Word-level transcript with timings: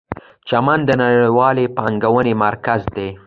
چین 0.49 0.79
د 0.87 0.91
نړیوالې 1.01 1.65
پانګونې 1.77 2.33
مرکز 2.45 2.81
دی. 2.95 3.09